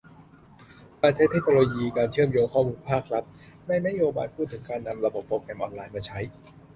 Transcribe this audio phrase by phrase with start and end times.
[1.01, 3.23] การใช้เทคโนโลยี การเชื่อมโยงข้อมูลภาครัฐ
[3.67, 6.19] ในนโยบายพูดถึง การนำระบบโปรแกรมออนไลน์มาใช้